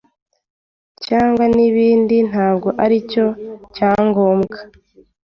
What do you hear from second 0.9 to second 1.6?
cyangwa